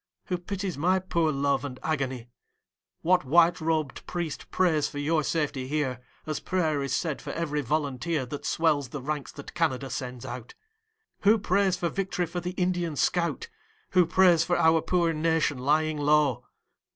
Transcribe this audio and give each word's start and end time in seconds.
Who 0.29 0.39
pities 0.39 0.79
my 0.79 0.97
poor 0.97 1.31
love 1.31 1.63
and 1.63 1.79
agony? 1.83 2.31
What 3.03 3.23
white 3.23 3.61
robed 3.61 4.03
priest 4.07 4.49
prays 4.49 4.87
for 4.87 4.97
your 4.97 5.23
safety 5.23 5.67
here, 5.67 6.01
As 6.25 6.39
prayer 6.39 6.81
is 6.81 6.91
said 6.95 7.21
for 7.21 7.29
every 7.33 7.61
volunteer 7.61 8.25
That 8.25 8.43
swells 8.43 8.89
the 8.89 9.01
ranks 9.03 9.31
that 9.33 9.53
Canada 9.53 9.91
sends 9.91 10.25
out? 10.25 10.55
Who 11.19 11.37
prays 11.37 11.77
for 11.77 11.89
vict'ry 11.89 12.25
for 12.25 12.39
the 12.39 12.53
Indian 12.57 12.95
scout? 12.95 13.47
Who 13.91 14.07
prays 14.07 14.43
for 14.43 14.57
our 14.57 14.81
poor 14.81 15.13
nation 15.13 15.59
lying 15.59 15.97
low? 15.99 16.45